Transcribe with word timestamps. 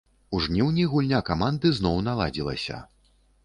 У 0.37 0.37
жніўні 0.45 0.85
гульня 0.93 1.21
каманды 1.29 1.73
зноў 1.79 2.03
наладзілася. 2.09 2.85